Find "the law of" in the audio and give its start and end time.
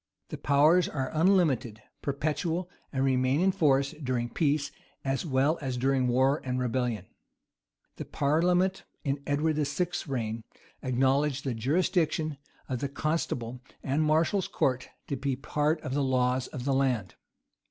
15.93-16.65